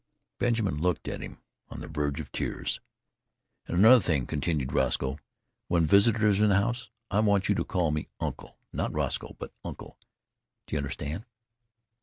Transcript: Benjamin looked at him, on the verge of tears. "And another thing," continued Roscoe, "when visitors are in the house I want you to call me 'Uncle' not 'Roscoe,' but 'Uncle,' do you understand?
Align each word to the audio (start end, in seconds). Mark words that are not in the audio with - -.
Benjamin 0.39 0.77
looked 0.81 1.07
at 1.07 1.21
him, 1.21 1.43
on 1.69 1.79
the 1.81 1.87
verge 1.87 2.19
of 2.19 2.31
tears. 2.31 2.79
"And 3.67 3.77
another 3.77 3.99
thing," 4.01 4.25
continued 4.25 4.73
Roscoe, 4.73 5.19
"when 5.67 5.85
visitors 5.85 6.39
are 6.41 6.45
in 6.45 6.49
the 6.49 6.55
house 6.55 6.89
I 7.11 7.19
want 7.19 7.47
you 7.47 7.53
to 7.53 7.63
call 7.63 7.91
me 7.91 8.07
'Uncle' 8.19 8.57
not 8.73 8.91
'Roscoe,' 8.91 9.35
but 9.37 9.53
'Uncle,' 9.63 9.99
do 10.65 10.73
you 10.73 10.77
understand? 10.79 11.27